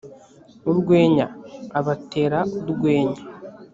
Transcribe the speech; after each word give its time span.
urwenya: 0.69 1.25
abatera 1.79 2.39
urwenya 2.71 3.21